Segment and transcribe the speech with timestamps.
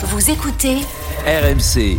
[0.00, 0.76] Vous écoutez
[1.26, 1.98] RMC.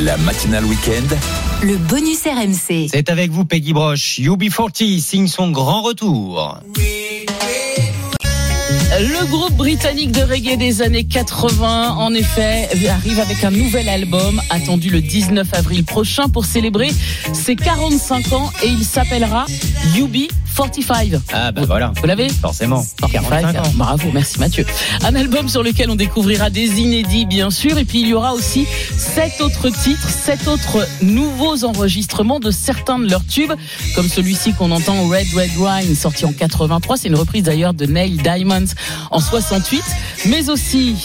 [0.00, 1.14] La matinale week-end.
[1.62, 2.88] le bonus RMC.
[2.90, 4.18] C'est avec vous Peggy Broche.
[4.18, 6.60] UB40 signe son grand retour.
[9.00, 14.40] Le groupe britannique de reggae des années 80, en effet, arrive avec un nouvel album
[14.48, 16.90] attendu le 19 avril prochain pour célébrer
[17.34, 19.44] ses 45 ans et il s'appellera
[19.94, 20.16] UB
[20.58, 21.12] 45.
[21.32, 21.92] Ah bah voilà.
[22.00, 22.84] Vous l'avez Forcément.
[23.12, 23.62] 45 ans.
[23.74, 24.66] Bravo, merci Mathieu.
[25.04, 28.34] Un album sur lequel on découvrira des inédits bien sûr et puis il y aura
[28.34, 28.66] aussi
[28.96, 33.52] sept autres titres, sept autres nouveaux enregistrements de certains de leurs tubes
[33.94, 37.86] comme celui-ci qu'on entend Red Red Wine sorti en 83, c'est une reprise d'ailleurs de
[37.86, 38.74] Neil Diamonds
[39.12, 39.82] en 68,
[40.26, 40.96] mais aussi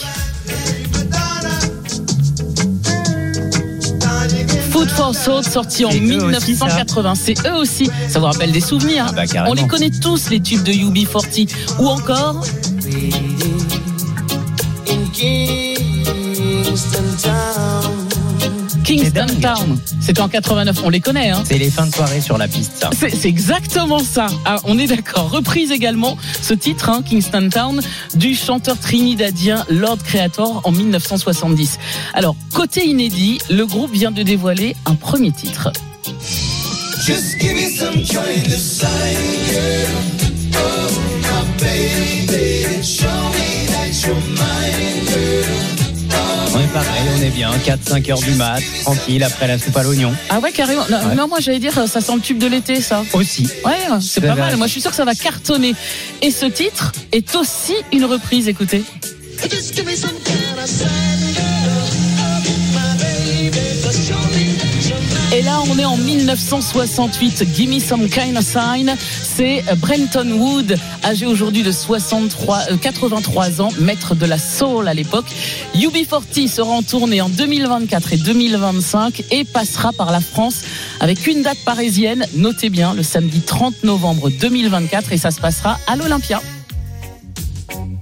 [4.83, 7.15] Food for sorti en C'est eux aussi, 1980.
[7.15, 7.89] C'est eux aussi.
[8.09, 9.05] Ça vous rappelle des souvenirs.
[9.09, 9.45] Ah bah.
[9.47, 12.43] On les connaît tous les tubes de UB40 ou encore
[19.11, 19.41] Kingston dingue.
[19.41, 19.79] Town.
[20.01, 20.81] C'était en 89.
[20.83, 21.29] On les connaît.
[21.29, 21.43] Hein.
[21.45, 22.89] C'est les fins de soirée sur la piste ça.
[22.97, 24.27] C'est exactement ça.
[24.45, 25.29] Ah, on est d'accord.
[25.29, 27.81] Reprise également ce titre, hein, Kingston Town,
[28.15, 31.79] du chanteur trinidadien Lord Creator en 1970.
[32.13, 35.71] Alors, côté inédit, le groupe vient de dévoiler un premier titre.
[37.05, 38.87] Just give me some kind of sign,
[39.49, 40.23] girl.
[40.55, 41.22] Oh,
[46.94, 47.52] On est pareil, on est bien.
[47.58, 50.13] 4-5 heures du mat, tranquille après la soupe à l'oignon.
[50.30, 50.83] Ah ouais, carrément.
[50.89, 51.16] Non, Ouais.
[51.16, 53.03] non, moi j'allais dire, ça sent le tube de l'été, ça.
[53.13, 53.47] Aussi.
[53.66, 54.41] Ouais, c'est pas vrai.
[54.41, 54.58] mal.
[54.58, 55.73] Moi, je suis sûr que ça va cartonner.
[56.21, 58.47] Et ce titre est aussi une reprise.
[58.47, 58.83] Écoutez.
[59.49, 60.11] Just give me some
[65.44, 67.44] là, on est en 1968.
[67.53, 68.95] Gimme some kind of sign.
[68.99, 74.94] C'est Brenton Wood, âgé aujourd'hui de 63, euh, 83 ans, maître de la soul à
[74.94, 75.25] l'époque.
[75.75, 80.61] UB40 sera en tournée en 2024 et 2025 et passera par la France
[80.99, 82.25] avec une date parisienne.
[82.36, 86.42] Notez bien, le samedi 30 novembre 2024 et ça se passera à l'Olympia.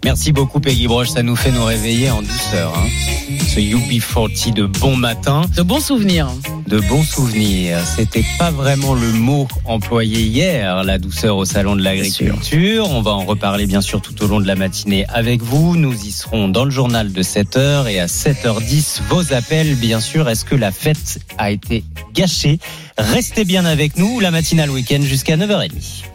[0.03, 2.73] Merci beaucoup Peggy Broche, ça nous fait nous réveiller en douceur.
[2.75, 2.87] Hein.
[3.47, 6.27] Ce UB40 de bon matin, De bons souvenirs.
[6.67, 7.77] de bons souvenirs.
[7.85, 12.89] C'était pas vraiment le mot employé hier, la douceur au salon de l'agriculture.
[12.89, 15.75] On va en reparler bien sûr tout au long de la matinée avec vous.
[15.75, 20.27] Nous y serons dans le journal de 7h et à 7h10 vos appels bien sûr.
[20.29, 22.57] Est-ce que la fête a été gâchée?
[22.97, 26.05] Restez bien avec nous, la matinale week-end jusqu'à 9h30.